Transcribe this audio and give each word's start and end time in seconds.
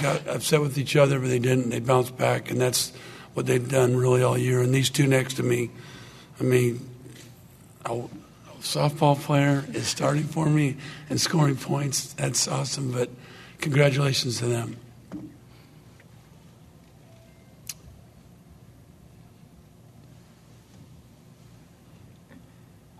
got 0.00 0.26
upset 0.26 0.60
with 0.60 0.78
each 0.78 0.96
other, 0.96 1.18
but 1.18 1.28
they 1.28 1.38
didn't. 1.38 1.70
They 1.70 1.80
bounced 1.80 2.16
back, 2.16 2.50
and 2.50 2.60
that's 2.60 2.92
what 3.34 3.46
they've 3.46 3.68
done 3.68 3.96
really 3.96 4.22
all 4.22 4.36
year. 4.36 4.60
And 4.60 4.74
these 4.74 4.90
two 4.90 5.06
next 5.06 5.34
to 5.34 5.42
me, 5.42 5.70
I 6.38 6.42
mean, 6.42 6.88
a, 7.84 8.02
softball 8.60 9.18
player 9.18 9.64
is 9.72 9.86
starting 9.86 10.24
for 10.24 10.46
me 10.46 10.76
and 11.08 11.20
scoring 11.20 11.56
points. 11.56 12.12
That's 12.14 12.48
awesome, 12.48 12.92
but 12.92 13.10
congratulations 13.58 14.38
to 14.38 14.46
them. 14.46 14.76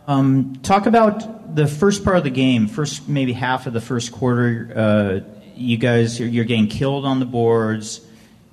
Um, 0.07 0.59
talk 0.63 0.87
about 0.87 1.55
the 1.55 1.69
first 1.69 2.05
part 2.05 2.17
of 2.17 2.25
the 2.25 2.31
game, 2.31 2.67
first 2.67 3.09
maybe 3.09 3.33
half 3.33 3.67
of 3.69 3.73
the 3.73 3.81
first 3.81 4.11
quarter. 4.11 4.73
Uh, 4.75 5.40
you 5.61 5.77
guys, 5.77 6.19
you're, 6.19 6.29
you're, 6.29 6.45
getting 6.45 6.69
killed 6.69 7.05
on 7.05 7.21
the 7.21 7.27
boards, 7.27 8.01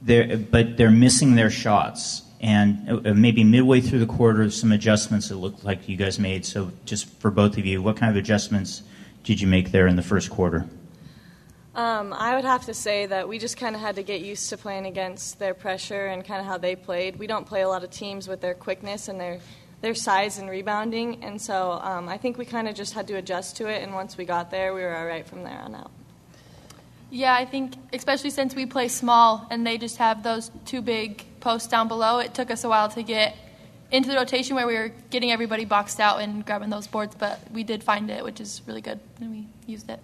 they're, 0.01 0.37
but 0.37 0.77
they're 0.77 0.91
missing 0.91 1.35
their 1.35 1.49
shots. 1.49 2.23
And 2.39 3.07
uh, 3.07 3.13
maybe 3.13 3.43
midway 3.43 3.81
through 3.81 3.99
the 3.99 4.05
quarter, 4.05 4.49
some 4.51 4.71
adjustments 4.71 5.31
it 5.31 5.35
looked 5.35 5.63
like 5.63 5.89
you 5.89 5.97
guys 5.97 6.19
made. 6.19 6.45
So, 6.45 6.71
just 6.85 7.07
for 7.19 7.31
both 7.31 7.57
of 7.57 7.65
you, 7.65 7.81
what 7.81 7.97
kind 7.97 8.11
of 8.11 8.15
adjustments 8.15 8.83
did 9.23 9.41
you 9.41 9.47
make 9.47 9.71
there 9.71 9.87
in 9.87 9.95
the 9.95 10.03
first 10.03 10.29
quarter? 10.29 10.67
Um, 11.73 12.13
I 12.13 12.35
would 12.35 12.45
have 12.45 12.65
to 12.65 12.73
say 12.73 13.05
that 13.07 13.27
we 13.27 13.39
just 13.39 13.57
kind 13.57 13.75
of 13.75 13.81
had 13.81 13.95
to 13.95 14.03
get 14.03 14.21
used 14.21 14.49
to 14.49 14.57
playing 14.57 14.85
against 14.85 15.39
their 15.39 15.53
pressure 15.53 16.07
and 16.07 16.25
kind 16.25 16.39
of 16.39 16.45
how 16.45 16.57
they 16.57 16.75
played. 16.75 17.17
We 17.17 17.27
don't 17.27 17.45
play 17.45 17.61
a 17.61 17.69
lot 17.69 17.83
of 17.83 17.89
teams 17.89 18.27
with 18.27 18.41
their 18.41 18.53
quickness 18.53 19.07
and 19.07 19.19
their 19.19 19.39
their 19.79 19.93
size 19.93 20.39
and 20.39 20.49
rebounding, 20.49 21.23
and 21.23 21.39
so 21.39 21.73
um, 21.73 22.09
I 22.09 22.17
think 22.17 22.39
we 22.39 22.45
kind 22.45 22.67
of 22.67 22.73
just 22.73 22.93
had 22.93 23.07
to 23.09 23.13
adjust 23.13 23.57
to 23.57 23.67
it. 23.67 23.83
And 23.83 23.93
once 23.93 24.17
we 24.17 24.25
got 24.25 24.49
there, 24.49 24.73
we 24.73 24.81
were 24.81 24.95
all 24.95 25.05
right 25.05 25.27
from 25.27 25.43
there 25.43 25.59
on 25.59 25.75
out. 25.75 25.91
Yeah, 27.09 27.33
I 27.33 27.45
think 27.45 27.73
especially 27.93 28.31
since 28.31 28.53
we 28.53 28.65
play 28.65 28.89
small 28.89 29.47
and 29.49 29.65
they 29.65 29.77
just 29.77 29.97
have 29.97 30.23
those 30.23 30.51
two 30.65 30.81
big 30.81 31.23
posts 31.39 31.67
down 31.67 31.87
below, 31.87 32.19
it 32.19 32.33
took 32.33 32.51
us 32.51 32.63
a 32.63 32.69
while 32.69 32.89
to 32.89 33.03
get 33.03 33.35
into 33.91 34.09
the 34.09 34.15
rotation 34.15 34.55
where 34.55 34.67
we 34.67 34.75
were 34.75 34.91
getting 35.09 35.31
everybody 35.31 35.63
boxed 35.63 35.99
out 35.99 36.19
and 36.19 36.45
grabbing 36.45 36.69
those 36.69 36.87
boards, 36.87 37.15
but 37.15 37.39
we 37.53 37.63
did 37.63 37.83
find 37.83 38.09
it, 38.09 38.23
which 38.23 38.41
is 38.41 38.61
really 38.67 38.81
good, 38.81 38.99
and 39.21 39.31
we 39.31 39.47
used 39.65 39.89
it. 39.89 39.99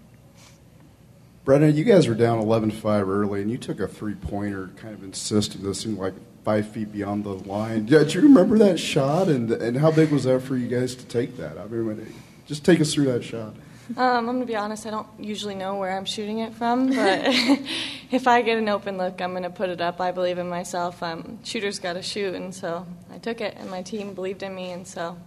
Brenna, 1.45 1.73
you 1.73 1.83
guys 1.83 2.07
were 2.07 2.15
down 2.15 2.41
11-5 2.41 3.07
early, 3.09 3.41
and 3.41 3.51
you 3.51 3.57
took 3.57 3.81
a 3.81 3.87
three-pointer, 3.87 4.69
kind 4.77 4.93
of 4.93 5.03
insisting. 5.03 5.61
This 5.61 5.81
seemed 5.81 5.97
like 5.97 6.13
five 6.45 6.67
feet 6.69 6.93
beyond 6.93 7.25
the 7.25 7.33
line. 7.33 7.87
Yeah, 7.89 8.03
do 8.03 8.13
you 8.13 8.21
remember 8.21 8.57
that 8.59 8.79
shot, 8.79 9.27
and 9.27 9.51
and 9.51 9.77
how 9.77 9.91
big 9.91 10.11
was 10.11 10.23
that 10.23 10.41
for 10.41 10.55
you 10.55 10.67
guys 10.67 10.95
to 10.95 11.05
take 11.05 11.35
that? 11.37 11.57
I 11.57 11.65
mean, 11.65 12.13
just 12.45 12.63
take 12.63 12.79
us 12.79 12.93
through 12.93 13.05
that 13.05 13.23
shot. 13.23 13.55
Um, 13.89 13.97
I'm 13.97 14.25
gonna 14.25 14.45
be 14.45 14.55
honest. 14.55 14.85
I 14.85 14.91
don't 14.91 15.07
usually 15.19 15.55
know 15.55 15.75
where 15.75 15.95
I'm 15.95 16.05
shooting 16.05 16.39
it 16.39 16.53
from, 16.53 16.87
but 16.87 17.21
if 18.11 18.27
I 18.27 18.41
get 18.41 18.57
an 18.57 18.69
open 18.69 18.97
look, 18.97 19.21
I'm 19.21 19.33
gonna 19.33 19.49
put 19.49 19.69
it 19.69 19.81
up. 19.81 19.99
I 19.99 20.11
believe 20.11 20.37
in 20.37 20.47
myself. 20.47 21.03
Um, 21.03 21.39
shooters 21.43 21.79
got 21.79 21.93
to 21.93 22.01
shoot, 22.01 22.33
and 22.33 22.55
so 22.55 22.87
I 23.11 23.17
took 23.17 23.41
it, 23.41 23.55
and 23.57 23.69
my 23.69 23.81
team 23.81 24.13
believed 24.13 24.41
in 24.41 24.55
me, 24.55 24.71
and 24.71 24.87
so 24.87 25.17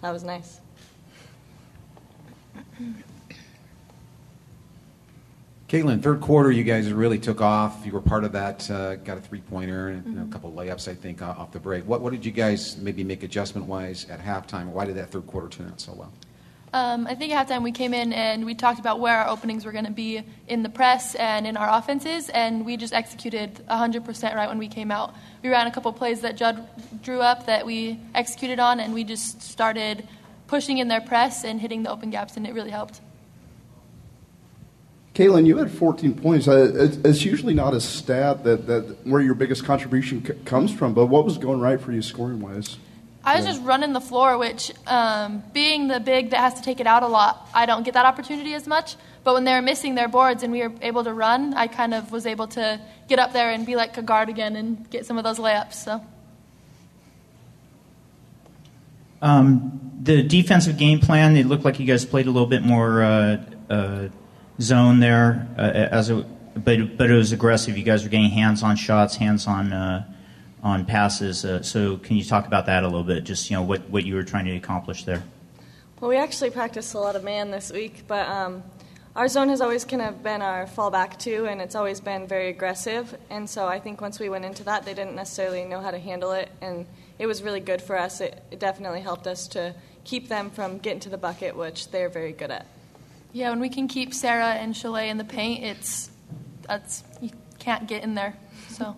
that 0.00 0.12
was 0.12 0.24
nice. 0.24 0.60
Caitlyn, 5.68 6.00
third 6.00 6.20
quarter, 6.20 6.50
you 6.50 6.62
guys 6.62 6.92
really 6.92 7.18
took 7.18 7.40
off. 7.40 7.84
You 7.84 7.90
were 7.92 8.00
part 8.00 8.22
of 8.22 8.32
that. 8.32 8.70
Uh, 8.70 8.96
got 8.96 9.18
a 9.18 9.20
three-pointer 9.20 9.88
and 9.88 10.04
mm-hmm. 10.04 10.22
a 10.22 10.26
couple 10.32 10.48
of 10.48 10.54
layups, 10.54 10.86
I 10.86 10.94
think, 10.94 11.22
off 11.22 11.50
the 11.50 11.58
break. 11.58 11.84
What, 11.86 12.02
what 12.02 12.12
did 12.12 12.24
you 12.24 12.30
guys 12.30 12.76
maybe 12.76 13.02
make 13.02 13.24
adjustment-wise 13.24 14.08
at 14.08 14.20
halftime? 14.20 14.66
Why 14.66 14.84
did 14.84 14.94
that 14.96 15.10
third 15.10 15.26
quarter 15.26 15.48
turn 15.48 15.66
out 15.66 15.80
so 15.80 15.92
well? 15.92 16.12
Um, 16.72 17.06
I 17.06 17.14
think 17.14 17.32
at 17.32 17.48
halftime 17.48 17.62
we 17.62 17.72
came 17.72 17.94
in 17.94 18.12
and 18.12 18.44
we 18.44 18.54
talked 18.54 18.80
about 18.80 19.00
where 19.00 19.18
our 19.18 19.28
openings 19.28 19.64
were 19.64 19.72
going 19.72 19.84
to 19.84 19.92
be 19.92 20.22
in 20.48 20.62
the 20.62 20.68
press 20.68 21.14
and 21.14 21.46
in 21.46 21.56
our 21.56 21.78
offenses, 21.78 22.28
and 22.28 22.66
we 22.66 22.76
just 22.76 22.92
executed 22.92 23.60
100% 23.70 24.34
right 24.34 24.48
when 24.48 24.58
we 24.58 24.68
came 24.68 24.90
out. 24.90 25.14
We 25.42 25.48
ran 25.48 25.66
a 25.66 25.70
couple 25.70 25.92
plays 25.92 26.20
that 26.22 26.36
Judd 26.36 26.68
drew 27.02 27.20
up 27.20 27.46
that 27.46 27.64
we 27.64 28.00
executed 28.14 28.58
on, 28.58 28.80
and 28.80 28.92
we 28.92 29.04
just 29.04 29.42
started 29.42 30.06
pushing 30.48 30.78
in 30.78 30.88
their 30.88 31.00
press 31.00 31.44
and 31.44 31.60
hitting 31.60 31.82
the 31.82 31.90
open 31.90 32.10
gaps, 32.10 32.36
and 32.36 32.46
it 32.46 32.52
really 32.54 32.70
helped. 32.70 33.00
Caitlyn, 35.14 35.46
you 35.46 35.56
had 35.56 35.70
14 35.70 36.14
points. 36.14 36.46
Uh, 36.46 36.90
it's 37.02 37.24
usually 37.24 37.54
not 37.54 37.72
a 37.72 37.80
stat 37.80 38.44
that, 38.44 38.66
that 38.66 39.06
where 39.06 39.22
your 39.22 39.34
biggest 39.34 39.64
contribution 39.64 40.20
comes 40.44 40.70
from, 40.70 40.92
but 40.92 41.06
what 41.06 41.24
was 41.24 41.38
going 41.38 41.58
right 41.58 41.80
for 41.80 41.92
you 41.92 42.02
scoring 42.02 42.40
wise? 42.40 42.76
I 43.26 43.36
was 43.36 43.44
just 43.44 43.62
running 43.62 43.92
the 43.92 44.00
floor, 44.00 44.38
which, 44.38 44.72
um, 44.86 45.42
being 45.52 45.88
the 45.88 46.00
big 46.00 46.30
that 46.30 46.38
has 46.38 46.54
to 46.54 46.62
take 46.62 46.80
it 46.80 46.86
out 46.86 47.02
a 47.02 47.08
lot, 47.08 47.48
I 47.52 47.66
don't 47.66 47.82
get 47.82 47.94
that 47.94 48.06
opportunity 48.06 48.54
as 48.54 48.66
much. 48.66 48.96
But 49.24 49.34
when 49.34 49.44
they 49.44 49.52
were 49.52 49.62
missing 49.62 49.96
their 49.96 50.08
boards 50.08 50.42
and 50.44 50.52
we 50.52 50.62
were 50.62 50.72
able 50.80 51.02
to 51.04 51.12
run, 51.12 51.52
I 51.52 51.66
kind 51.66 51.92
of 51.92 52.12
was 52.12 52.24
able 52.24 52.46
to 52.48 52.80
get 53.08 53.18
up 53.18 53.32
there 53.32 53.50
and 53.50 53.66
be 53.66 53.76
like 53.76 53.98
a 53.98 54.02
guard 54.02 54.28
again 54.28 54.54
and 54.54 54.88
get 54.88 55.04
some 55.04 55.18
of 55.18 55.24
those 55.24 55.38
layups. 55.38 55.74
So. 55.74 56.00
Um, 59.20 59.80
the 60.00 60.22
defensive 60.22 60.78
game 60.78 61.00
plan, 61.00 61.36
it 61.36 61.46
looked 61.46 61.64
like 61.64 61.80
you 61.80 61.86
guys 61.86 62.04
played 62.04 62.26
a 62.26 62.30
little 62.30 62.48
bit 62.48 62.62
more. 62.62 63.02
Uh, 63.02 63.44
uh, 63.68 64.08
zone 64.60 65.00
there 65.00 65.48
uh, 65.58 65.60
as 65.60 66.10
a, 66.10 66.16
but 66.54 66.96
but 66.96 67.10
it 67.10 67.14
was 67.14 67.32
aggressive. 67.32 67.76
You 67.76 67.84
guys 67.84 68.02
were 68.02 68.08
getting 68.08 68.30
hands 68.30 68.62
on 68.62 68.76
shots, 68.76 69.16
hands 69.16 69.46
on 69.46 69.72
uh, 69.72 70.04
on 70.66 70.84
passes. 70.84 71.44
Uh, 71.44 71.62
so 71.62 71.96
can 71.98 72.16
you 72.16 72.24
talk 72.24 72.44
about 72.46 72.66
that 72.66 72.82
a 72.82 72.86
little 72.88 73.04
bit? 73.04 73.22
Just 73.22 73.48
you 73.48 73.56
know 73.56 73.62
what 73.62 73.88
what 73.88 74.04
you 74.04 74.16
were 74.16 74.24
trying 74.24 74.46
to 74.46 74.56
accomplish 74.56 75.04
there. 75.04 75.22
Well, 76.00 76.10
we 76.10 76.16
actually 76.16 76.50
practiced 76.50 76.92
a 76.94 76.98
lot 76.98 77.14
of 77.14 77.22
man 77.22 77.52
this 77.52 77.70
week, 77.70 78.02
but 78.08 78.28
um, 78.28 78.64
our 79.14 79.28
zone 79.28 79.48
has 79.48 79.60
always 79.60 79.84
kind 79.84 80.02
of 80.02 80.22
been 80.24 80.42
our 80.42 80.66
fallback 80.66 81.18
too, 81.18 81.46
and 81.46 81.62
it's 81.62 81.76
always 81.76 82.00
been 82.00 82.26
very 82.26 82.48
aggressive. 82.48 83.16
And 83.30 83.48
so 83.48 83.66
I 83.66 83.78
think 83.78 84.00
once 84.00 84.18
we 84.18 84.28
went 84.28 84.44
into 84.44 84.64
that, 84.64 84.84
they 84.84 84.92
didn't 84.92 85.14
necessarily 85.14 85.64
know 85.64 85.80
how 85.80 85.92
to 85.92 86.00
handle 86.00 86.32
it, 86.32 86.50
and 86.60 86.84
it 87.20 87.26
was 87.26 87.42
really 87.44 87.60
good 87.60 87.80
for 87.80 87.96
us. 87.96 88.20
It, 88.20 88.42
it 88.50 88.58
definitely 88.58 89.00
helped 89.00 89.28
us 89.28 89.46
to 89.48 89.72
keep 90.02 90.28
them 90.28 90.50
from 90.50 90.78
getting 90.78 91.00
to 91.00 91.08
the 91.08 91.16
bucket, 91.16 91.56
which 91.56 91.92
they're 91.92 92.10
very 92.10 92.32
good 92.32 92.50
at. 92.50 92.66
Yeah, 93.32 93.50
when 93.50 93.60
we 93.60 93.68
can 93.68 93.86
keep 93.86 94.12
Sarah 94.12 94.54
and 94.54 94.76
Chalet 94.76 95.10
in 95.10 95.16
the 95.16 95.24
paint, 95.24 95.62
it's 95.62 96.10
that's 96.66 97.04
you 97.20 97.30
can't 97.60 97.86
get 97.86 98.02
in 98.02 98.16
there. 98.16 98.34
So. 98.70 98.96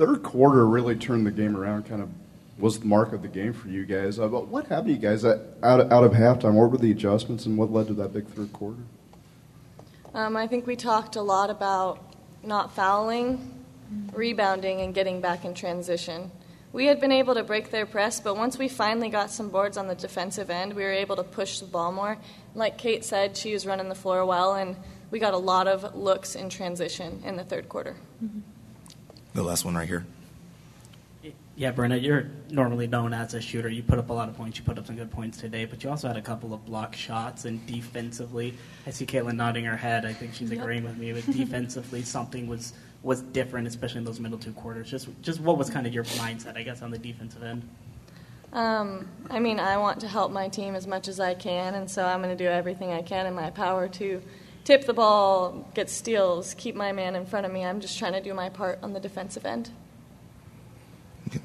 Third 0.00 0.22
quarter 0.22 0.66
really 0.66 0.96
turned 0.96 1.26
the 1.26 1.30
game 1.30 1.54
around. 1.54 1.84
Kind 1.84 2.00
of 2.00 2.08
was 2.58 2.78
the 2.78 2.86
mark 2.86 3.12
of 3.12 3.20
the 3.20 3.28
game 3.28 3.52
for 3.52 3.68
you 3.68 3.84
guys. 3.84 4.18
Uh, 4.18 4.28
but 4.28 4.48
what 4.48 4.66
happened 4.68 4.86
to 4.86 4.92
you 4.94 4.98
guys 4.98 5.26
out 5.26 5.38
of, 5.62 5.92
out 5.92 6.04
of 6.04 6.12
halftime? 6.12 6.54
What 6.54 6.70
were 6.70 6.78
the 6.78 6.90
adjustments, 6.90 7.44
and 7.44 7.58
what 7.58 7.70
led 7.70 7.88
to 7.88 7.92
that 7.94 8.14
big 8.14 8.26
third 8.26 8.50
quarter? 8.50 8.78
Um, 10.14 10.38
I 10.38 10.46
think 10.46 10.66
we 10.66 10.74
talked 10.74 11.16
a 11.16 11.20
lot 11.20 11.50
about 11.50 12.02
not 12.42 12.74
fouling, 12.74 13.62
rebounding, 14.14 14.80
and 14.80 14.94
getting 14.94 15.20
back 15.20 15.44
in 15.44 15.52
transition. 15.52 16.30
We 16.72 16.86
had 16.86 16.98
been 16.98 17.12
able 17.12 17.34
to 17.34 17.44
break 17.44 17.70
their 17.70 17.84
press, 17.84 18.20
but 18.20 18.38
once 18.38 18.56
we 18.56 18.68
finally 18.68 19.10
got 19.10 19.30
some 19.30 19.50
boards 19.50 19.76
on 19.76 19.86
the 19.86 19.94
defensive 19.94 20.48
end, 20.48 20.72
we 20.72 20.82
were 20.82 20.92
able 20.92 21.16
to 21.16 21.24
push 21.24 21.58
the 21.58 21.66
ball 21.66 21.92
more. 21.92 22.16
Like 22.54 22.78
Kate 22.78 23.04
said, 23.04 23.36
she 23.36 23.52
was 23.52 23.66
running 23.66 23.90
the 23.90 23.94
floor 23.94 24.24
well, 24.24 24.54
and 24.54 24.76
we 25.10 25.18
got 25.18 25.34
a 25.34 25.38
lot 25.38 25.68
of 25.68 25.94
looks 25.94 26.34
in 26.34 26.48
transition 26.48 27.22
in 27.22 27.36
the 27.36 27.44
third 27.44 27.68
quarter. 27.68 27.96
Mm-hmm. 28.24 28.40
The 29.34 29.42
last 29.42 29.64
one 29.64 29.74
right 29.76 29.88
here. 29.88 30.06
Yeah, 31.56 31.72
Brenna, 31.72 32.02
you're 32.02 32.30
normally 32.48 32.86
known 32.86 33.12
as 33.12 33.34
a 33.34 33.40
shooter. 33.40 33.68
You 33.68 33.82
put 33.82 33.98
up 33.98 34.08
a 34.08 34.12
lot 34.12 34.30
of 34.30 34.36
points. 34.36 34.58
You 34.58 34.64
put 34.64 34.78
up 34.78 34.86
some 34.86 34.96
good 34.96 35.10
points 35.10 35.38
today, 35.38 35.66
but 35.66 35.84
you 35.84 35.90
also 35.90 36.08
had 36.08 36.16
a 36.16 36.22
couple 36.22 36.54
of 36.54 36.64
block 36.64 36.96
shots. 36.96 37.44
And 37.44 37.64
defensively, 37.66 38.54
I 38.86 38.90
see 38.90 39.04
Caitlyn 39.04 39.36
nodding 39.36 39.66
her 39.66 39.76
head. 39.76 40.06
I 40.06 40.14
think 40.14 40.32
she's 40.32 40.50
yep. 40.50 40.60
agreeing 40.60 40.84
with 40.84 40.96
me. 40.96 41.12
But 41.12 41.26
defensively, 41.32 42.02
something 42.02 42.46
was 42.46 42.72
was 43.02 43.22
different, 43.22 43.66
especially 43.66 43.98
in 43.98 44.04
those 44.04 44.20
middle 44.20 44.38
two 44.38 44.52
quarters. 44.52 44.90
Just 44.90 45.08
just 45.20 45.40
what 45.40 45.58
was 45.58 45.68
kind 45.68 45.86
of 45.86 45.92
your 45.92 46.04
mindset, 46.04 46.56
I 46.56 46.62
guess, 46.62 46.80
on 46.80 46.90
the 46.90 46.98
defensive 46.98 47.42
end? 47.42 47.68
Um, 48.52 49.06
I 49.28 49.38
mean, 49.38 49.60
I 49.60 49.76
want 49.76 50.00
to 50.00 50.08
help 50.08 50.32
my 50.32 50.48
team 50.48 50.74
as 50.74 50.86
much 50.86 51.08
as 51.08 51.20
I 51.20 51.34
can, 51.34 51.74
and 51.74 51.90
so 51.90 52.04
I'm 52.04 52.22
going 52.22 52.36
to 52.36 52.42
do 52.42 52.48
everything 52.50 52.92
I 52.92 53.02
can 53.02 53.26
in 53.26 53.34
my 53.34 53.50
power 53.50 53.86
to 53.86 54.22
tip 54.64 54.84
the 54.86 54.92
ball, 54.92 55.68
get 55.74 55.90
steals, 55.90 56.54
keep 56.54 56.74
my 56.74 56.92
man 56.92 57.14
in 57.14 57.26
front 57.26 57.46
of 57.46 57.52
me. 57.52 57.64
I'm 57.64 57.80
just 57.80 57.98
trying 57.98 58.12
to 58.12 58.20
do 58.20 58.34
my 58.34 58.48
part 58.48 58.78
on 58.82 58.92
the 58.92 59.00
defensive 59.00 59.46
end. 59.46 59.70
Okay. 61.28 61.40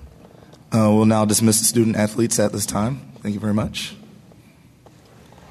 Uh, 0.72 0.92
we'll 0.94 1.06
now 1.06 1.26
dismiss 1.26 1.60
the 1.60 1.66
student 1.66 1.96
athletes 1.96 2.40
at 2.40 2.52
this 2.52 2.66
time. 2.66 3.02
Thank 3.22 3.34
you 3.34 3.40
very 3.40 3.54
much. 3.54 3.96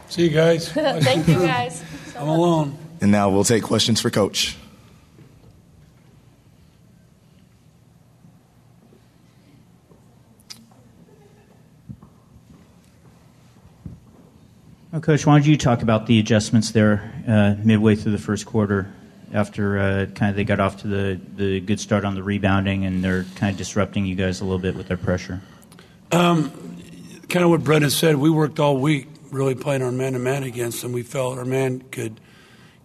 See 0.08 0.22
you 0.22 0.30
guys. 0.30 0.68
Thank 0.72 1.26
you 1.26 1.34
guys. 1.34 1.82
So 2.12 2.20
I'm 2.20 2.28
alone. 2.28 2.78
And 3.00 3.10
now 3.10 3.30
we'll 3.30 3.44
take 3.44 3.62
questions 3.62 4.00
for 4.00 4.10
Coach. 4.10 4.56
Well, 14.94 15.00
Coach, 15.00 15.26
why 15.26 15.36
don't 15.36 15.44
you 15.48 15.56
talk 15.56 15.82
about 15.82 16.06
the 16.06 16.20
adjustments 16.20 16.70
there 16.70 17.12
uh, 17.26 17.56
midway 17.64 17.96
through 17.96 18.12
the 18.12 18.18
first 18.18 18.46
quarter 18.46 18.94
after 19.32 19.76
uh, 19.76 20.06
kind 20.14 20.30
of 20.30 20.36
they 20.36 20.44
got 20.44 20.60
off 20.60 20.82
to 20.82 20.86
the, 20.86 21.20
the 21.34 21.58
good 21.58 21.80
start 21.80 22.04
on 22.04 22.14
the 22.14 22.22
rebounding 22.22 22.84
and 22.84 23.02
they're 23.02 23.24
kind 23.34 23.50
of 23.50 23.58
disrupting 23.58 24.06
you 24.06 24.14
guys 24.14 24.40
a 24.40 24.44
little 24.44 24.60
bit 24.60 24.76
with 24.76 24.86
their 24.86 24.96
pressure? 24.96 25.40
Um, 26.12 26.52
kind 27.28 27.44
of 27.44 27.50
what 27.50 27.62
Brenna 27.62 27.90
said. 27.90 28.14
We 28.14 28.30
worked 28.30 28.60
all 28.60 28.76
week 28.76 29.08
really 29.32 29.56
playing 29.56 29.82
our 29.82 29.90
man 29.90 30.12
to 30.12 30.20
man 30.20 30.44
against 30.44 30.80
them. 30.82 30.92
We 30.92 31.02
felt 31.02 31.38
our 31.38 31.44
man 31.44 31.80
could 31.90 32.20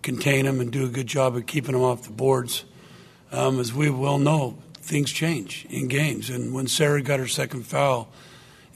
contain 0.02 0.46
them 0.46 0.60
and 0.62 0.72
do 0.72 0.86
a 0.86 0.90
good 0.90 1.06
job 1.06 1.36
of 1.36 1.46
keeping 1.46 1.74
them 1.74 1.84
off 1.84 2.06
the 2.06 2.12
boards. 2.12 2.66
Um, 3.32 3.60
as 3.60 3.72
we 3.72 3.92
well 3.92 4.18
know, 4.18 4.58
things 4.74 5.12
change 5.12 5.68
in 5.70 5.88
games. 5.88 6.32
And 6.32 6.56
when 6.56 6.68
Sarah 6.68 7.04
got 7.04 7.20
her 7.20 7.28
second 7.28 7.68
foul, 7.68 8.10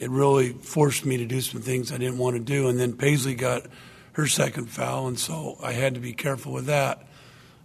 it 0.04 0.10
really 0.10 0.52
forced 0.52 1.06
me 1.06 1.18
to 1.18 1.26
do 1.26 1.40
some 1.40 1.62
things 1.62 1.92
I 1.92 1.98
didn't 1.98 2.18
want 2.18 2.36
to 2.36 2.42
do. 2.42 2.68
And 2.68 2.78
then 2.78 2.94
Paisley 2.94 3.36
got 3.36 3.64
her 4.14 4.28
second 4.28 4.70
foul, 4.70 5.08
and 5.08 5.18
so 5.18 5.58
I 5.64 5.72
had 5.72 5.94
to 5.94 6.00
be 6.02 6.12
careful 6.12 6.52
with 6.52 6.66
that. 6.66 7.08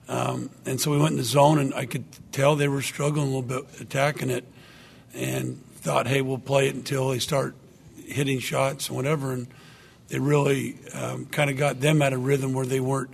Um, 0.08 0.50
and 0.64 0.80
so 0.80 0.92
we 0.92 0.98
went 0.98 1.10
in 1.12 1.16
the 1.18 1.24
zone, 1.24 1.58
and 1.58 1.74
I 1.74 1.84
could 1.84 2.04
tell 2.32 2.54
they 2.54 2.68
were 2.68 2.80
struggling 2.80 3.24
a 3.24 3.26
little 3.26 3.42
bit 3.42 3.80
attacking 3.80 4.30
it, 4.30 4.44
and 5.14 5.62
thought, 5.76 6.06
hey, 6.06 6.22
we'll 6.22 6.38
play 6.38 6.68
it 6.68 6.74
until 6.74 7.08
they 7.10 7.18
start 7.18 7.54
hitting 8.06 8.38
shots 8.38 8.88
and 8.88 8.96
whatever. 8.96 9.32
And 9.32 9.48
they 10.08 10.18
really 10.18 10.78
um, 10.94 11.26
kind 11.26 11.50
of 11.50 11.56
got 11.56 11.80
them 11.80 12.00
out 12.00 12.12
of 12.12 12.24
rhythm 12.24 12.52
where 12.52 12.66
they 12.66 12.80
weren't. 12.80 13.10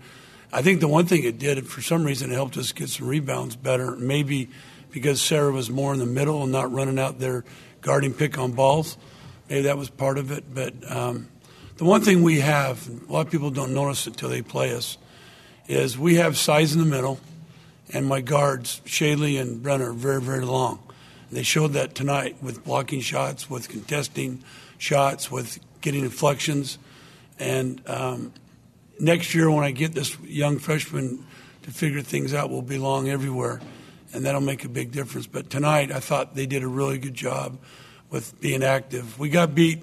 I 0.53 0.62
think 0.62 0.81
the 0.81 0.88
one 0.88 1.06
thing 1.06 1.25
it 1.25 1.38
did, 1.38 1.67
for 1.67 1.81
some 1.81 2.05
reason, 2.05 2.31
it 2.31 2.35
helped 2.35 2.56
us 2.59 2.73
get 2.73 2.91
some 2.91 3.09
rebounds 3.09 3.56
better. 3.56 3.97
Maybe 3.97 4.50
because 4.93 5.21
Sarah 5.21 5.50
was 5.50 5.71
more 5.71 5.93
in 5.93 5.99
the 5.99 6.06
middle 6.06 6.43
and 6.43 6.53
not 6.53 6.71
running 6.73 6.99
out 6.99 7.19
there 7.19 7.44
guarding 7.81 8.15
pick 8.15 8.38
on 8.38 8.53
balls. 8.53 8.97
Maybe 9.49 9.62
that 9.62 9.76
was 9.76 9.91
part 9.91 10.19
of 10.19 10.31
it. 10.31 10.44
But 10.52 10.75
um, 10.91 11.29
the 11.76 11.85
one 11.85 12.02
thing 12.02 12.23
we 12.23 12.41
have, 12.41 12.88
a 13.08 13.12
lot 13.12 13.26
of 13.26 13.32
people 13.32 13.50
don't 13.50 13.75
notice 13.75 14.06
it 14.06 14.11
until 14.11 14.29
they 14.29 14.43
play 14.43 14.75
us, 14.75 14.99
is 15.67 15.99
we 15.99 16.17
have 16.17 16.37
size 16.37 16.73
in 16.73 16.79
the 16.79 16.87
middle, 16.87 17.19
and 17.93 18.06
my 18.06 18.20
guards, 18.20 18.81
Shaylee 18.85 19.41
and 19.41 19.62
Brenna, 19.62 19.88
are 19.88 19.93
very, 19.93 20.20
very 20.20 20.44
long. 20.44 20.81
They 21.32 21.43
showed 21.43 21.73
that 21.73 21.94
tonight 21.94 22.37
with 22.43 22.64
blocking 22.64 23.00
shots, 23.00 23.50
with 23.50 23.69
contesting 23.69 24.44
shots, 24.79 25.31
with 25.31 25.58
getting 25.81 26.05
inflections. 26.05 26.79
And 27.38 27.82
um, 27.88 28.32
next 29.00 29.35
year, 29.35 29.50
when 29.50 29.64
I 29.64 29.73
get 29.73 29.94
this 29.94 30.17
young 30.20 30.58
freshman 30.58 31.26
to 31.62 31.70
figure 31.70 32.02
things 32.02 32.35
out, 32.35 32.50
we'll 32.50 32.62
be 32.62 32.79
long 32.79 33.08
everywhere, 33.08 33.61
and 34.12 34.25
that'll 34.25 34.40
make 34.40 34.64
a 34.64 34.69
big 34.69 34.93
difference. 34.93 35.26
But 35.26 35.50
tonight, 35.50 35.90
I 35.90 35.99
thought 35.99 36.37
they 36.37 36.47
did 36.47 36.62
a 36.62 36.69
really 36.69 36.99
good 36.99 37.14
job 37.14 37.58
with 38.14 38.40
being 38.40 38.62
active. 38.62 39.19
We 39.19 39.28
got 39.28 39.56
beat 39.56 39.82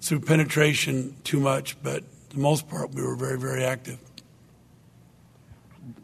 through 0.00 0.20
penetration 0.20 1.16
too 1.24 1.40
much, 1.40 1.76
but 1.82 2.04
the 2.30 2.38
most 2.38 2.68
part, 2.68 2.94
we 2.94 3.02
were 3.02 3.16
very, 3.16 3.36
very 3.36 3.64
active. 3.64 3.98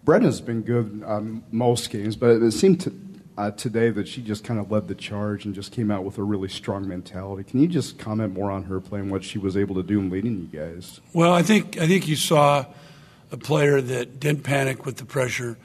Brenna's 0.04 0.40
been 0.40 0.62
good 0.62 1.04
um, 1.06 1.44
most 1.52 1.88
games, 1.90 2.16
but 2.16 2.42
it 2.42 2.50
seemed 2.50 2.80
to, 2.80 2.92
uh, 3.36 3.52
today 3.52 3.90
that 3.90 4.08
she 4.08 4.22
just 4.22 4.42
kind 4.42 4.58
of 4.58 4.72
led 4.72 4.88
the 4.88 4.94
charge 4.96 5.44
and 5.44 5.54
just 5.54 5.70
came 5.70 5.92
out 5.92 6.02
with 6.02 6.19
a 6.19 6.22
really 6.25 6.48
strong 6.48 6.88
mentality. 6.88 7.48
Can 7.48 7.60
you 7.60 7.69
just 7.69 7.96
comment 7.96 8.34
more 8.34 8.50
on 8.50 8.64
her 8.64 8.80
play 8.80 8.98
and 8.98 9.12
what 9.12 9.22
she 9.22 9.38
was 9.38 9.56
able 9.56 9.76
to 9.76 9.84
do 9.84 10.00
in 10.00 10.10
leading 10.10 10.36
you 10.36 10.58
guys? 10.58 11.00
Well, 11.12 11.32
I 11.32 11.44
think 11.44 11.80
I 11.80 11.86
think 11.86 12.08
you 12.08 12.16
saw 12.16 12.66
a 13.30 13.36
player 13.36 13.80
that 13.80 14.19
didn't 14.19 14.42
panic 14.42 14.84
with 14.84 14.96
the 14.96 15.04
pressure. 15.04 15.56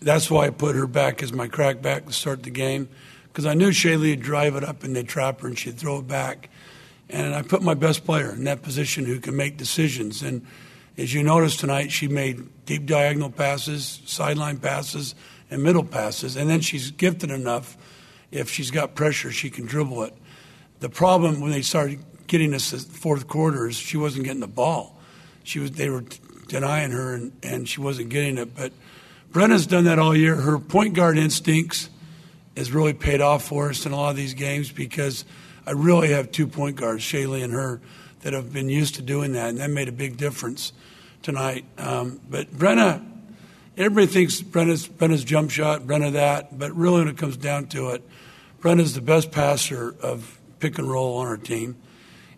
That's 0.00 0.30
why 0.30 0.46
I 0.46 0.50
put 0.50 0.76
her 0.76 0.86
back 0.86 1.20
as 1.20 1.32
my 1.32 1.48
crackback 1.48 2.06
to 2.06 2.12
start 2.12 2.44
the 2.44 2.50
game 2.50 2.88
because 3.32 3.46
I 3.46 3.54
knew 3.54 3.70
Shaylee 3.70 4.10
would 4.10 4.20
drive 4.20 4.56
it 4.56 4.64
up 4.64 4.84
and 4.84 4.94
they'd 4.94 5.08
trap 5.08 5.40
her 5.40 5.48
and 5.48 5.58
she'd 5.58 5.78
throw 5.78 5.98
it 5.98 6.08
back. 6.08 6.48
And 7.10 7.34
I 7.34 7.42
put 7.42 7.62
my 7.62 7.74
best 7.74 8.04
player 8.04 8.32
in 8.32 8.44
that 8.44 8.62
position 8.62 9.06
who 9.06 9.20
can 9.20 9.36
make 9.36 9.56
decisions. 9.56 10.22
And 10.22 10.44
as 10.96 11.14
you 11.14 11.22
noticed 11.22 11.60
tonight, 11.60 11.90
she 11.90 12.08
made 12.08 12.66
deep 12.66 12.86
diagonal 12.86 13.30
passes, 13.30 14.02
sideline 14.04 14.58
passes, 14.58 15.14
and 15.50 15.62
middle 15.62 15.84
passes. 15.84 16.36
And 16.36 16.50
then 16.50 16.60
she's 16.60 16.90
gifted 16.90 17.30
enough, 17.30 17.76
if 18.30 18.50
she's 18.50 18.70
got 18.70 18.94
pressure, 18.94 19.30
she 19.30 19.48
can 19.48 19.64
dribble 19.64 20.02
it. 20.02 20.14
The 20.80 20.90
problem 20.90 21.40
when 21.40 21.50
they 21.50 21.62
started 21.62 22.04
getting 22.26 22.52
us 22.52 22.70
the 22.70 22.78
fourth 22.78 23.26
quarter 23.26 23.68
is 23.68 23.76
she 23.76 23.96
wasn't 23.96 24.24
getting 24.24 24.40
the 24.40 24.46
ball. 24.46 24.98
She 25.44 25.58
was 25.58 25.70
they 25.72 25.88
were 25.88 26.04
denying 26.46 26.90
her 26.90 27.14
and, 27.14 27.32
and 27.42 27.68
she 27.68 27.80
wasn't 27.80 28.10
getting 28.10 28.36
it. 28.38 28.54
But 28.54 28.72
Brenna's 29.30 29.66
done 29.66 29.84
that 29.84 29.98
all 29.98 30.14
year. 30.16 30.36
Her 30.36 30.58
point 30.58 30.94
guard 30.94 31.16
instincts 31.16 31.88
has 32.58 32.72
really 32.72 32.92
paid 32.92 33.20
off 33.20 33.44
for 33.44 33.70
us 33.70 33.86
in 33.86 33.92
a 33.92 33.96
lot 33.96 34.10
of 34.10 34.16
these 34.16 34.34
games 34.34 34.70
because 34.70 35.24
I 35.66 35.72
really 35.72 36.10
have 36.10 36.30
two 36.32 36.46
point 36.46 36.76
guards, 36.76 37.02
Shaylee 37.02 37.42
and 37.42 37.52
her, 37.52 37.80
that 38.20 38.32
have 38.32 38.52
been 38.52 38.68
used 38.68 38.96
to 38.96 39.02
doing 39.02 39.32
that, 39.32 39.50
and 39.50 39.58
that 39.58 39.70
made 39.70 39.88
a 39.88 39.92
big 39.92 40.16
difference 40.16 40.72
tonight. 41.22 41.64
Um, 41.78 42.20
but 42.28 42.52
Brenna, 42.52 43.04
everybody 43.76 44.06
thinks 44.06 44.42
Brenna's, 44.42 44.88
Brenna's 44.88 45.24
jump 45.24 45.50
shot, 45.50 45.82
Brenna 45.82 46.12
that, 46.12 46.58
but 46.58 46.74
really 46.74 47.00
when 47.00 47.08
it 47.08 47.16
comes 47.16 47.36
down 47.36 47.66
to 47.68 47.90
it, 47.90 48.02
Brenna's 48.60 48.94
the 48.94 49.00
best 49.00 49.30
passer 49.30 49.94
of 50.00 50.38
pick 50.58 50.78
and 50.78 50.90
roll 50.90 51.18
on 51.18 51.26
our 51.28 51.36
team, 51.36 51.76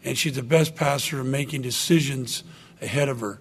and 0.04 0.18
she's 0.18 0.34
the 0.34 0.42
best 0.42 0.74
passer 0.74 1.20
of 1.20 1.26
making 1.26 1.62
decisions 1.62 2.44
ahead 2.82 3.08
of 3.08 3.20
her. 3.20 3.40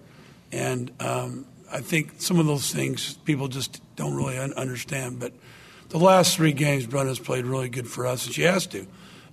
And 0.50 0.90
um, 1.00 1.46
I 1.70 1.80
think 1.80 2.14
some 2.18 2.38
of 2.38 2.46
those 2.46 2.72
things 2.72 3.14
people 3.24 3.48
just 3.48 3.82
don't 3.96 4.14
really 4.14 4.38
un- 4.38 4.54
understand. 4.54 5.20
But 5.20 5.32
the 5.90 5.98
last 5.98 6.36
three 6.36 6.52
games, 6.52 6.86
Brenna's 6.86 7.18
played 7.18 7.44
really 7.44 7.68
good 7.68 7.88
for 7.88 8.06
us, 8.06 8.24
and 8.24 8.34
she 8.34 8.42
has 8.42 8.66
to. 8.68 8.86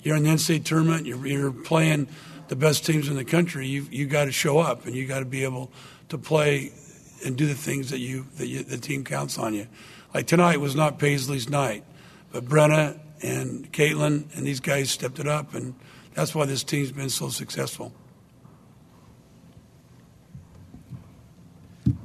You're 0.03 0.17
in 0.17 0.23
the 0.23 0.29
NCAA 0.31 0.65
tournament, 0.65 1.05
you're, 1.05 1.25
you're 1.25 1.51
playing 1.51 2.07
the 2.47 2.55
best 2.55 2.85
teams 2.85 3.07
in 3.07 3.15
the 3.15 3.25
country. 3.25 3.67
You 3.67 3.87
you 3.91 4.05
got 4.07 4.25
to 4.25 4.31
show 4.31 4.59
up, 4.59 4.85
and 4.85 4.95
you 4.95 5.05
got 5.07 5.19
to 5.19 5.25
be 5.25 5.43
able 5.43 5.71
to 6.09 6.17
play 6.17 6.71
and 7.25 7.37
do 7.37 7.45
the 7.45 7.55
things 7.55 7.89
that 7.91 7.99
you 7.99 8.27
that 8.37 8.47
you, 8.47 8.63
the 8.63 8.77
team 8.77 9.03
counts 9.03 9.37
on 9.37 9.53
you. 9.53 9.67
Like 10.13 10.27
tonight 10.27 10.59
was 10.59 10.75
not 10.75 10.99
Paisley's 10.99 11.49
night, 11.49 11.83
but 12.31 12.45
Brenna 12.45 12.99
and 13.21 13.71
Caitlyn 13.71 14.35
and 14.35 14.45
these 14.45 14.59
guys 14.59 14.89
stepped 14.89 15.19
it 15.19 15.27
up, 15.27 15.53
and 15.53 15.75
that's 16.13 16.33
why 16.33 16.45
this 16.45 16.63
team's 16.63 16.91
been 16.91 17.09
so 17.09 17.29
successful. 17.29 17.93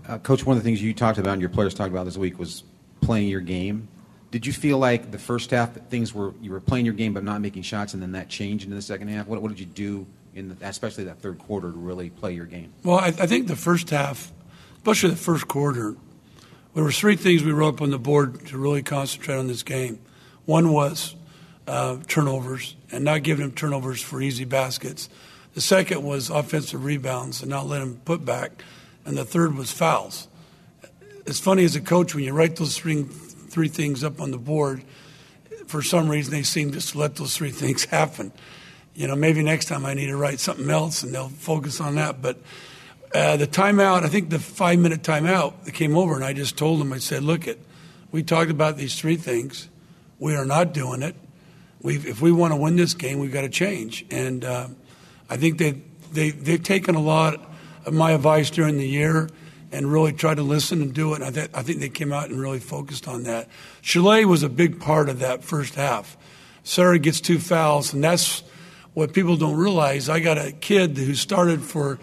Uh, 0.07 0.19
Coach, 0.19 0.45
one 0.45 0.57
of 0.57 0.63
the 0.63 0.67
things 0.67 0.83
you 0.83 0.93
talked 0.93 1.19
about 1.19 1.33
and 1.33 1.41
your 1.41 1.51
players 1.51 1.75
talked 1.75 1.91
about 1.91 2.05
this 2.05 2.19
week 2.19 2.39
was 2.39 2.65
playing 3.01 3.29
your 3.29 3.41
game. 3.41 3.89
Did 4.33 4.47
you 4.47 4.53
feel 4.55 4.79
like 4.79 5.11
the 5.11 5.19
first 5.19 5.51
half 5.51 5.75
things 5.91 6.15
were 6.15 6.33
you 6.41 6.51
were 6.51 6.61
playing 6.61 6.87
your 6.87 6.95
game 6.95 7.13
but 7.13 7.23
not 7.23 7.43
making 7.43 7.63
shots, 7.63 7.93
and 7.93 8.03
then 8.03 8.13
that 8.13 8.31
changed 8.31 8.65
into 8.65 8.75
the 8.75 8.83
second 8.83 9.09
half? 9.09 9.27
What, 9.27 9.43
what 9.43 9.51
did 9.51 9.61
you 9.61 9.67
do 9.67 10.07
in 10.35 10.49
the, 10.49 10.57
especially 10.67 11.05
that 11.05 11.19
third 11.19 11.39
quarter 11.39 11.71
to 11.71 11.77
really 11.77 12.09
play 12.09 12.33
your 12.33 12.47
game? 12.47 12.73
Well, 12.83 12.99
I, 12.99 13.09
I 13.09 13.27
think 13.27 13.47
the 13.47 13.57
first 13.57 13.91
half, 13.91 14.33
especially 14.79 15.11
the 15.11 15.17
first 15.17 15.49
quarter, 15.49 15.97
there 16.75 16.83
were 16.83 16.93
three 16.93 17.17
things 17.17 17.45
we 17.45 17.53
wrote 17.53 17.75
up 17.75 17.83
on 17.83 17.91
the 17.91 17.99
board 17.99 18.47
to 18.47 18.57
really 18.57 18.83
concentrate 18.83 19.37
on 19.37 19.49
this 19.49 19.63
game. 19.63 19.99
One 20.47 20.73
was 20.73 21.15
uh, 21.67 21.99
turnovers 22.09 22.75
and 22.91 23.05
not 23.05 23.23
giving 23.23 23.45
them 23.45 23.55
turnovers 23.55 24.01
for 24.01 24.23
easy 24.23 24.47
baskets. 24.47 25.11
The 25.53 25.61
second 25.61 26.03
was 26.03 26.31
offensive 26.31 26.83
rebounds 26.83 27.43
and 27.43 27.51
not 27.51 27.67
letting 27.67 27.89
them 27.89 28.01
put 28.07 28.25
back. 28.25 28.65
And 29.05 29.19
the 29.19 29.27
third 29.27 29.55
was 29.57 29.71
fouls. 29.71 30.29
It's 31.27 31.39
funny 31.39 31.65
as 31.65 31.77
a 31.77 31.83
coach 31.83 32.15
when 32.15 32.25
you 32.25 32.33
write 32.33 32.57
those 32.57 32.79
three, 32.79 33.07
three 33.53 33.69
things 33.69 34.03
up 34.03 34.21
on 34.21 34.31
the 34.31 34.39
board, 34.39 34.83
for 35.67 35.83
some 35.83 36.09
reason 36.09 36.33
they 36.33 36.43
seem 36.43 36.73
just 36.73 36.91
to 36.91 36.99
let 36.99 37.17
those 37.17 37.37
three 37.37 37.51
things 37.51 37.85
happen. 37.85 38.33
You 38.95 39.07
know, 39.07 39.15
maybe 39.15 39.43
next 39.43 39.67
time 39.67 39.87
I 39.87 39.95
need 39.95 40.07
to 40.07 40.17
write 40.17 40.41
something 40.41 40.69
else 40.69 41.03
and 41.03 41.15
they'll 41.15 41.29
focus 41.29 41.81
on 41.81 41.95
that. 41.97 42.21
But 42.21 42.39
uh, 43.15 43.37
the 43.37 43.47
timeout, 43.47 44.05
I 44.05 44.09
think 44.09 44.31
the 44.31 44.39
five 44.39 44.79
minute 44.79 45.03
timeout 45.03 45.65
that 45.65 45.73
came 45.73 45.97
over 45.97 46.15
and 46.15 46.25
I 46.25 46.33
just 46.33 46.57
told 46.57 46.81
them, 46.81 46.93
I 46.93 46.99
said, 46.99 47.23
look, 47.23 47.47
it, 47.47 47.59
we 48.11 48.23
talked 48.23 48.51
about 48.51 48.77
these 48.77 48.99
three 48.99 49.17
things. 49.17 49.69
We 50.19 50.35
are 50.35 50.45
not 50.45 50.73
doing 50.73 51.03
it. 51.03 51.15
We've, 51.81 52.07
if 52.07 52.21
we 52.21 52.33
want 52.33 52.53
to 52.53 52.57
win 52.57 52.77
this 52.77 52.95
game, 52.95 53.19
we've 53.19 53.33
got 53.33 53.43
to 53.43 53.49
change. 53.49 54.05
And 54.11 54.45
uh, 54.45 54.69
I 55.29 55.37
think 55.37 55.59
they, 55.59 55.83
they, 56.13 56.31
they've 56.31 56.63
taken 56.63 56.95
a 56.95 57.01
lot 57.01 57.41
of 57.85 57.93
my 57.93 58.13
advice 58.13 58.51
during 58.51 58.79
the 58.79 58.87
year 58.87 59.29
and 59.73 59.91
really 59.91 60.13
tried 60.13 60.37
to 60.37 60.43
listen 60.43 60.83
and 60.83 60.93
do 60.93 61.13
it. 61.13 61.17
And 61.17 61.25
I, 61.25 61.31
th- 61.31 61.51
I 61.55 61.63
think 61.63 61.81
they 61.81 61.89
came 61.89 62.13
out 62.13 62.29
and 62.31 62.41
really 62.41 62.61
focused 62.61 63.09
on 63.09 63.25
that. 63.25 63.49
Chalet 63.81 64.25
was 64.25 64.43
a 64.43 64.49
big 64.49 64.81
part 64.81 65.09
of 65.09 65.19
that 65.21 65.43
first 65.43 65.75
half. 65.75 66.17
Sarah 66.63 66.99
gets 66.99 67.21
two 67.21 67.39
fouls, 67.39 67.93
and 67.93 68.05
that's 68.05 68.43
what 68.95 69.13
people 69.13 69.37
don't 69.37 69.57
realize. 69.57 70.09
I 70.09 70.21
got 70.21 70.39
a 70.39 70.53
kid 70.53 70.97
who 70.97 71.15
started 71.15 71.63
for 71.63 71.99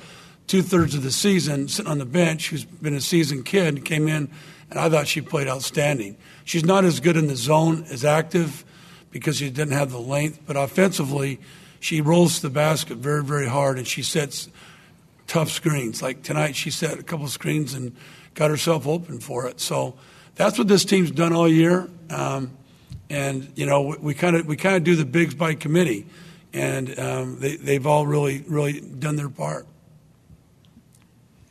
two 0.47 0.61
thirds 0.61 0.95
of 0.95 1.03
the 1.03 1.11
season 1.11 1.67
sitting 1.67 1.91
on 1.91 1.99
the 1.99 2.05
bench 2.05 2.49
who's 2.49 2.65
been 2.65 2.95
a 2.95 3.01
seasoned 3.01 3.45
kid, 3.45 3.85
came 3.85 4.07
in, 4.07 4.29
and 4.69 4.79
I 4.79 4.89
thought 4.89 5.07
she 5.07 5.21
played 5.21 5.47
outstanding. 5.47 6.17
She's 6.43 6.65
not 6.65 6.83
as 6.83 6.99
good 6.99 7.15
in 7.15 7.27
the 7.27 7.35
zone 7.35 7.85
as 7.91 8.03
active 8.03 8.65
because 9.11 9.37
she 9.37 9.49
didn't 9.49 9.73
have 9.73 9.91
the 9.91 9.99
length, 9.99 10.39
but 10.45 10.57
offensively, 10.57 11.39
she 11.79 12.01
rolls 12.01 12.41
the 12.41 12.49
basket 12.49 12.97
very, 12.97 13.23
very 13.23 13.47
hard, 13.47 13.77
and 13.77 13.87
she 13.87 14.01
sets 14.01 14.49
tough 15.29 15.49
screens. 15.51 16.01
Like 16.01 16.23
tonight, 16.23 16.57
she 16.57 16.71
set 16.71 16.99
a 16.99 17.03
couple 17.03 17.27
screens 17.27 17.73
and 17.73 17.95
got 18.33 18.49
herself 18.49 18.85
open 18.85 19.19
for 19.19 19.47
it. 19.47 19.61
So 19.61 19.95
that's 20.35 20.57
what 20.57 20.67
this 20.67 20.83
team's 20.83 21.11
done 21.11 21.31
all 21.31 21.47
year. 21.47 21.89
Um, 22.09 22.57
and 23.09 23.51
you 23.55 23.65
know, 23.65 23.95
we 23.99 24.13
kind 24.13 24.35
of 24.35 24.45
we 24.45 24.57
kind 24.57 24.75
of 24.75 24.83
do 24.83 24.95
the 24.95 25.05
bigs 25.05 25.33
by 25.33 25.55
committee, 25.55 26.05
and 26.53 26.99
um, 26.99 27.39
they 27.39 27.55
they've 27.55 27.87
all 27.87 28.05
really 28.05 28.43
really 28.47 28.81
done 28.81 29.15
their 29.15 29.29
part. 29.29 29.65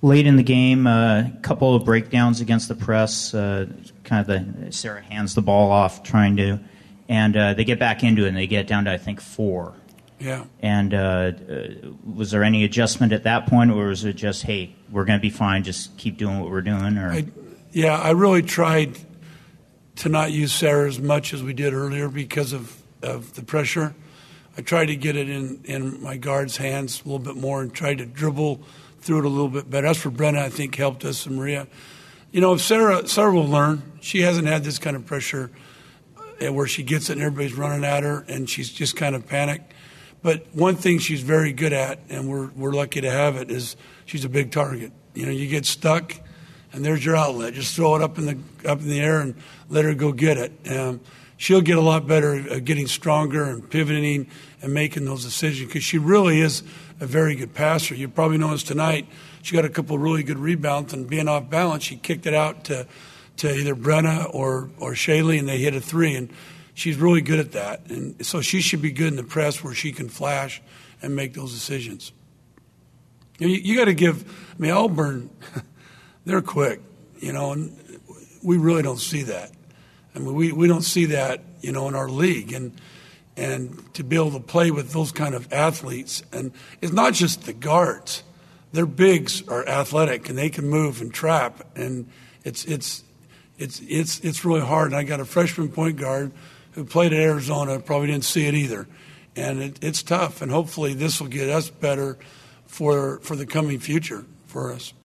Late 0.00 0.28
in 0.28 0.36
the 0.36 0.44
game, 0.44 0.86
a 0.86 0.90
uh, 1.34 1.40
couple 1.40 1.74
of 1.74 1.84
breakdowns 1.84 2.40
against 2.40 2.68
the 2.68 2.76
press. 2.76 3.34
Uh, 3.34 3.66
kind 4.04 4.20
of 4.20 4.66
the 4.66 4.72
Sarah 4.72 5.02
hands 5.02 5.34
the 5.34 5.42
ball 5.42 5.72
off, 5.72 6.04
trying 6.04 6.36
to, 6.36 6.60
and 7.08 7.36
uh, 7.36 7.54
they 7.54 7.64
get 7.64 7.80
back 7.80 8.04
into 8.04 8.24
it, 8.24 8.28
and 8.28 8.36
they 8.36 8.46
get 8.46 8.68
down 8.68 8.84
to 8.84 8.92
I 8.92 8.98
think 8.98 9.20
four. 9.20 9.74
Yeah. 10.20 10.44
And 10.60 10.94
uh, 10.94 10.98
uh, 10.98 11.32
was 12.04 12.30
there 12.30 12.42
any 12.42 12.64
adjustment 12.64 13.12
at 13.12 13.24
that 13.24 13.46
point, 13.46 13.70
or 13.70 13.86
was 13.86 14.04
it 14.04 14.14
just, 14.14 14.42
hey, 14.42 14.74
we're 14.90 15.04
going 15.04 15.18
to 15.18 15.22
be 15.22 15.30
fine, 15.30 15.62
just 15.62 15.96
keep 15.96 16.16
doing 16.16 16.40
what 16.40 16.50
we're 16.50 16.62
doing? 16.62 16.98
Or 16.98 17.12
I, 17.12 17.26
yeah, 17.72 17.98
I 17.98 18.10
really 18.10 18.42
tried 18.42 18.98
to 19.96 20.08
not 20.08 20.32
use 20.32 20.52
Sarah 20.52 20.88
as 20.88 20.98
much 21.00 21.34
as 21.34 21.42
we 21.42 21.52
did 21.52 21.72
earlier 21.72 22.08
because 22.08 22.52
of, 22.52 22.82
of 23.02 23.34
the 23.34 23.42
pressure. 23.42 23.94
I 24.56 24.62
tried 24.62 24.86
to 24.86 24.96
get 24.96 25.16
it 25.16 25.28
in, 25.28 25.60
in 25.64 26.02
my 26.02 26.16
guard's 26.16 26.56
hands 26.56 27.00
a 27.00 27.04
little 27.04 27.20
bit 27.20 27.36
more 27.36 27.62
and 27.62 27.72
tried 27.72 27.98
to 27.98 28.06
dribble 28.06 28.60
through 29.00 29.20
it 29.20 29.24
a 29.24 29.28
little 29.28 29.48
bit 29.48 29.70
better. 29.70 29.86
As 29.86 29.98
for 29.98 30.10
Brenna, 30.10 30.38
I 30.38 30.48
think 30.48 30.74
helped 30.74 31.04
us 31.04 31.26
and 31.26 31.36
Maria. 31.36 31.68
You 32.32 32.40
know, 32.40 32.54
if 32.54 32.60
Sarah, 32.60 33.06
Sarah 33.06 33.32
will 33.32 33.46
learn. 33.46 33.98
She 34.00 34.22
hasn't 34.22 34.48
had 34.48 34.64
this 34.64 34.78
kind 34.78 34.96
of 34.96 35.06
pressure 35.06 35.50
uh, 36.44 36.52
where 36.52 36.66
she 36.66 36.82
gets 36.82 37.08
it 37.08 37.14
and 37.14 37.22
everybody's 37.22 37.54
running 37.54 37.84
at 37.84 38.02
her 38.02 38.24
and 38.28 38.50
she's 38.50 38.70
just 38.70 38.96
kind 38.96 39.14
of 39.14 39.26
panicked. 39.26 39.72
But 40.22 40.46
one 40.52 40.76
thing 40.76 40.98
she's 40.98 41.22
very 41.22 41.52
good 41.52 41.72
at, 41.72 42.00
and 42.08 42.28
we're, 42.28 42.48
we're 42.56 42.72
lucky 42.72 43.00
to 43.00 43.10
have 43.10 43.36
it, 43.36 43.50
is 43.50 43.76
she's 44.04 44.24
a 44.24 44.28
big 44.28 44.50
target. 44.50 44.92
You 45.14 45.26
know, 45.26 45.32
you 45.32 45.48
get 45.48 45.64
stuck, 45.64 46.14
and 46.72 46.84
there's 46.84 47.04
your 47.04 47.16
outlet. 47.16 47.54
Just 47.54 47.74
throw 47.76 47.94
it 47.96 48.02
up 48.02 48.18
in 48.18 48.26
the 48.26 48.68
up 48.68 48.80
in 48.80 48.88
the 48.88 49.00
air 49.00 49.20
and 49.20 49.34
let 49.68 49.84
her 49.84 49.94
go 49.94 50.12
get 50.12 50.36
it. 50.38 50.52
Um, 50.70 51.00
she'll 51.36 51.60
get 51.60 51.78
a 51.78 51.80
lot 51.80 52.06
better 52.06 52.34
at 52.50 52.64
getting 52.64 52.86
stronger 52.86 53.44
and 53.44 53.68
pivoting 53.68 54.28
and 54.60 54.74
making 54.74 55.04
those 55.04 55.24
decisions 55.24 55.68
because 55.68 55.84
she 55.84 55.98
really 55.98 56.40
is 56.40 56.62
a 57.00 57.06
very 57.06 57.36
good 57.36 57.54
passer. 57.54 57.94
You 57.94 58.08
probably 58.08 58.38
noticed 58.38 58.66
tonight 58.66 59.06
she 59.42 59.54
got 59.54 59.64
a 59.64 59.68
couple 59.68 59.96
really 59.98 60.22
good 60.22 60.38
rebounds 60.38 60.92
and 60.92 61.08
being 61.08 61.28
off 61.28 61.48
balance, 61.48 61.84
she 61.84 61.96
kicked 61.96 62.26
it 62.26 62.34
out 62.34 62.64
to 62.64 62.86
to 63.38 63.54
either 63.54 63.74
Brenna 63.74 64.28
or 64.34 64.68
or 64.78 64.92
Shaylee, 64.92 65.38
and 65.38 65.48
they 65.48 65.58
hit 65.58 65.74
a 65.74 65.80
three. 65.80 66.14
And 66.14 66.28
she's 66.78 66.96
really 66.96 67.20
good 67.20 67.40
at 67.40 67.52
that. 67.52 67.90
And 67.90 68.24
so 68.24 68.40
she 68.40 68.60
should 68.60 68.80
be 68.80 68.92
good 68.92 69.08
in 69.08 69.16
the 69.16 69.24
press 69.24 69.62
where 69.64 69.74
she 69.74 69.90
can 69.92 70.08
flash 70.08 70.62
and 71.02 71.14
make 71.14 71.34
those 71.34 71.52
decisions. 71.52 72.12
You, 73.38 73.48
you 73.48 73.76
got 73.76 73.86
to 73.86 73.94
give. 73.94 74.24
I 74.56 74.62
mean, 74.62 74.70
Auburn, 74.70 75.30
they're 76.24 76.40
quick, 76.40 76.80
you 77.18 77.32
know, 77.32 77.52
and 77.52 77.76
we 78.42 78.56
really 78.56 78.82
don't 78.82 79.00
see 79.00 79.22
that. 79.24 79.52
I 80.14 80.20
mean, 80.20 80.34
we, 80.34 80.52
we 80.52 80.68
don't 80.68 80.82
see 80.82 81.06
that, 81.06 81.42
you 81.60 81.72
know, 81.72 81.88
in 81.88 81.94
our 81.94 82.08
league, 82.08 82.52
and 82.52 82.72
and 83.36 83.94
to 83.94 84.02
be 84.02 84.16
able 84.16 84.32
to 84.32 84.40
play 84.40 84.70
with 84.70 84.92
those 84.92 85.12
kind 85.12 85.34
of 85.34 85.52
athletes, 85.52 86.22
and 86.32 86.52
it's 86.80 86.92
not 86.92 87.12
just 87.12 87.44
the 87.44 87.52
guards. 87.52 88.24
Their 88.72 88.86
bigs 88.86 89.46
are 89.48 89.66
athletic, 89.66 90.28
and 90.28 90.36
they 90.36 90.50
can 90.50 90.68
move 90.68 91.00
and 91.00 91.12
trap, 91.12 91.64
and 91.76 92.08
it's 92.44 92.64
it's 92.64 93.04
it's 93.58 93.80
it's 93.80 94.20
it's 94.20 94.44
really 94.44 94.60
hard. 94.60 94.88
And 94.88 94.96
I 94.96 95.04
got 95.04 95.20
a 95.20 95.24
freshman 95.24 95.68
point 95.68 95.96
guard 95.96 96.32
who 96.72 96.84
played 96.84 97.12
at 97.12 97.20
Arizona, 97.20 97.78
probably 97.80 98.08
didn't 98.08 98.24
see 98.24 98.46
it 98.46 98.54
either, 98.54 98.86
and 99.36 99.62
it, 99.62 99.78
it's 99.82 100.02
tough. 100.02 100.42
And 100.42 100.50
hopefully, 100.50 100.94
this 100.94 101.20
will 101.20 101.28
get 101.28 101.48
us 101.48 101.70
better 101.70 102.18
for 102.66 103.18
for 103.20 103.36
the 103.36 103.46
coming 103.46 103.78
future 103.78 104.24
for 104.46 104.72
us. 104.72 104.92